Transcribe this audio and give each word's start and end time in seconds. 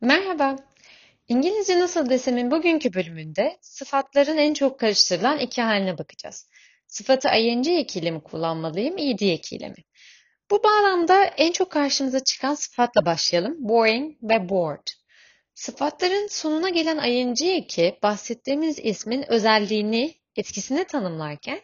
Merhaba. 0.00 0.56
İngilizce 1.28 1.80
Nasıl 1.80 2.10
Desem'in 2.10 2.50
bugünkü 2.50 2.94
bölümünde 2.94 3.58
sıfatların 3.60 4.36
en 4.36 4.54
çok 4.54 4.80
karıştırılan 4.80 5.38
iki 5.38 5.62
haline 5.62 5.98
bakacağız. 5.98 6.48
Sıfatı 6.86 7.28
ing 7.28 7.68
ekiyle 7.68 8.10
mi 8.10 8.22
kullanmalıyım, 8.22 8.98
ed 8.98 9.20
ekiyle 9.20 9.68
mi? 9.68 9.84
Bu 10.50 10.62
bağlamda 10.64 11.24
en 11.24 11.52
çok 11.52 11.70
karşımıza 11.70 12.24
çıkan 12.24 12.54
sıfatla 12.54 13.06
başlayalım. 13.06 13.56
Boring 13.58 14.16
ve 14.22 14.48
bored. 14.48 14.86
Sıfatların 15.54 16.26
sonuna 16.26 16.68
gelen 16.68 17.10
ing 17.10 17.42
eki 17.42 17.98
bahsettiğimiz 18.02 18.78
ismin 18.78 19.32
özelliğini, 19.32 20.14
etkisini 20.36 20.84
tanımlarken 20.84 21.60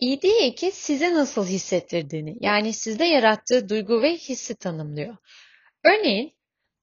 ed 0.00 0.22
eki 0.22 0.70
size 0.70 1.14
nasıl 1.14 1.46
hissettirdiğini 1.46 2.36
yani 2.40 2.72
sizde 2.72 3.04
yarattığı 3.04 3.68
duygu 3.68 4.02
ve 4.02 4.16
hissi 4.16 4.54
tanımlıyor. 4.54 5.16
Örneğin 5.84 6.32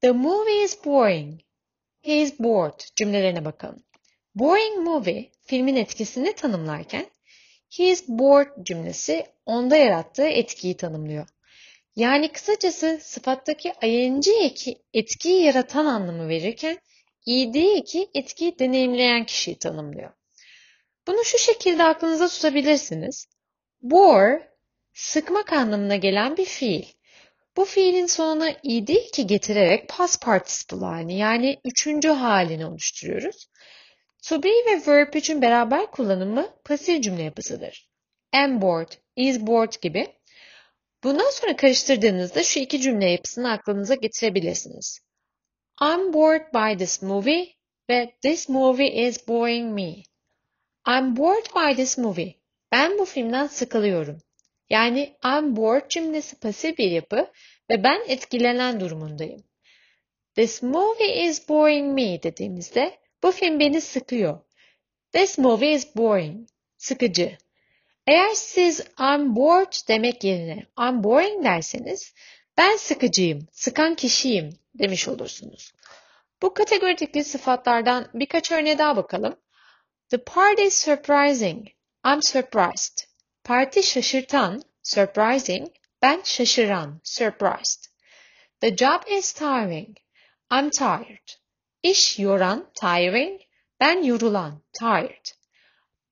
The 0.01 0.11
movie 0.11 0.63
is 0.63 0.85
boring. 0.85 1.41
He 2.01 2.21
is 2.21 2.39
bored 2.39 2.79
cümlelerine 2.95 3.45
bakalım. 3.45 3.83
Boring 4.35 4.87
movie 4.87 5.31
filmin 5.45 5.75
etkisini 5.75 6.33
tanımlarken 6.33 7.05
he 7.77 7.89
is 7.89 8.07
bored 8.07 8.63
cümlesi 8.63 9.25
onda 9.45 9.77
yarattığı 9.77 10.27
etkiyi 10.27 10.77
tanımlıyor. 10.77 11.27
Yani 11.95 12.31
kısacası 12.31 12.99
sıfattaki 13.01 13.73
ing 13.83 14.27
eki 14.41 14.77
etkiyi 14.93 15.43
yaratan 15.43 15.85
anlamı 15.85 16.27
verirken 16.29 16.77
ed 17.27 17.55
eki 17.55 18.09
etkiyi 18.13 18.59
deneyimleyen 18.59 19.25
kişiyi 19.25 19.59
tanımlıyor. 19.59 20.11
Bunu 21.07 21.23
şu 21.23 21.37
şekilde 21.37 21.83
aklınıza 21.83 22.27
tutabilirsiniz. 22.27 23.27
Bore, 23.81 24.51
sıkmak 24.93 25.53
anlamına 25.53 25.95
gelen 25.95 26.37
bir 26.37 26.45
fiil. 26.45 26.85
Bu 27.57 27.65
fiilin 27.65 28.05
sonuna 28.05 28.49
ed 28.49 28.87
eki 28.87 29.27
getirerek 29.27 29.89
past 29.89 30.21
participle 30.21 30.85
halini 30.85 31.17
yani 31.17 31.57
üçüncü 31.65 32.09
halini 32.09 32.65
oluşturuyoruz. 32.65 33.47
To 34.23 34.43
be 34.43 34.49
ve 34.49 34.87
verb 34.87 35.13
için 35.13 35.41
beraber 35.41 35.91
kullanımı 35.91 36.49
pasif 36.63 37.03
cümle 37.03 37.23
yapısıdır. 37.23 37.89
Am 38.33 38.61
bored, 38.61 38.91
is 39.15 39.39
bored 39.39 39.73
gibi. 39.81 40.07
Bundan 41.03 41.29
sonra 41.29 41.55
karıştırdığınızda 41.55 42.43
şu 42.43 42.59
iki 42.59 42.81
cümle 42.81 43.09
yapısını 43.09 43.51
aklınıza 43.51 43.95
getirebilirsiniz. 43.95 44.99
I'm 45.81 46.13
bored 46.13 46.53
by 46.53 46.77
this 46.77 47.01
movie 47.01 47.55
ve 47.89 48.15
this 48.21 48.49
movie 48.49 49.07
is 49.07 49.27
boring 49.27 49.73
me. 49.73 50.03
I'm 50.87 51.15
bored 51.17 51.45
by 51.55 51.75
this 51.75 51.97
movie. 51.97 52.35
Ben 52.71 52.97
bu 52.97 53.05
filmden 53.05 53.47
sıkılıyorum. 53.47 54.17
Yani 54.69 55.15
I'm 55.25 55.55
bored 55.55 55.89
cümlesi 55.89 56.39
pasif 56.39 56.77
bir 56.77 56.91
yapı 56.91 57.31
ve 57.69 57.83
ben 57.83 58.01
etkilenen 58.07 58.79
durumundayım. 58.79 59.43
This 60.35 60.63
movie 60.63 61.25
is 61.25 61.49
boring 61.49 61.93
me 61.93 62.23
dediğimizde 62.23 62.99
bu 63.23 63.31
film 63.31 63.59
beni 63.59 63.81
sıkıyor. 63.81 64.39
This 65.13 65.37
movie 65.37 65.73
is 65.73 65.95
boring. 65.95 66.49
Sıkıcı. 66.77 67.37
Eğer 68.07 68.33
siz 68.33 68.79
I'm 68.99 69.35
bored 69.35 69.73
demek 69.87 70.23
yerine 70.23 70.65
I'm 70.79 71.03
boring 71.03 71.43
derseniz 71.43 72.13
ben 72.57 72.75
sıkıcıyım, 72.77 73.47
sıkan 73.51 73.95
kişiyim 73.95 74.49
demiş 74.73 75.07
olursunuz. 75.07 75.73
Bu 76.41 76.53
kategorideki 76.53 77.23
sıfatlardan 77.23 78.07
birkaç 78.13 78.51
örneğe 78.51 78.77
daha 78.77 78.97
bakalım. 78.97 79.35
The 80.09 80.19
party 80.19 80.63
is 80.63 80.77
surprising. 80.77 81.71
I'm 82.03 82.21
surprised. 82.21 83.07
Parti 83.43 83.83
şaşırtan, 83.83 84.61
surprising. 84.83 85.67
Ben 86.01 86.21
şaşıran, 86.23 87.01
surprised. 87.03 87.85
The 88.61 88.75
job 88.75 89.01
is 89.07 89.33
tiring. 89.33 89.97
I'm 90.51 90.69
tired. 90.69 91.27
İş 91.83 92.19
yoran, 92.19 92.71
tiring. 92.73 93.41
Ben 93.79 94.03
yorulan, 94.03 94.61
tired. 94.73 95.25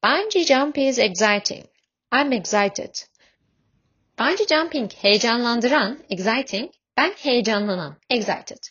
Bungee 0.03 0.44
jump 0.44 0.78
is 0.78 1.00
exciting. 1.00 1.66
I'm 2.12 2.31
excited. 2.34 2.95
Bungee 4.19 4.47
jumping 4.47 4.91
heyecanlandıran, 4.94 6.00
exciting. 6.09 6.72
Ben 6.97 7.12
heyecanlanan, 7.12 7.97
excited. 8.09 8.63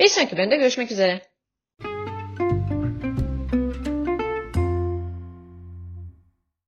Bir 0.00 0.08
sonraki 0.08 0.36
bölümde 0.36 0.56
görüşmek 0.56 0.92
üzere. 0.92 1.31